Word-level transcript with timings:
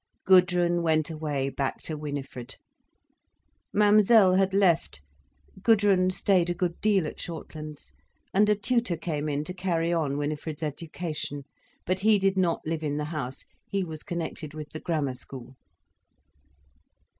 Gudrun 0.25 0.81
went 0.81 1.11
away, 1.11 1.49
back 1.49 1.79
to 1.83 1.95
Winifred. 1.95 2.55
Mademoiselle 3.71 4.33
had 4.33 4.51
left, 4.51 4.99
Gudrun 5.61 6.09
stayed 6.09 6.49
a 6.49 6.55
good 6.55 6.81
deal 6.81 7.05
at 7.05 7.19
Shortlands, 7.19 7.93
and 8.33 8.49
a 8.49 8.55
tutor 8.55 8.97
came 8.97 9.29
in 9.29 9.43
to 9.43 9.53
carry 9.53 9.93
on 9.93 10.17
Winifred's 10.17 10.63
education. 10.63 11.43
But 11.85 11.99
he 11.99 12.17
did 12.17 12.35
not 12.35 12.65
live 12.65 12.81
in 12.81 12.97
the 12.97 13.05
house, 13.13 13.45
he 13.69 13.83
was 13.83 14.01
connected 14.01 14.55
with 14.55 14.69
the 14.69 14.79
Grammar 14.79 15.13
School. 15.13 15.55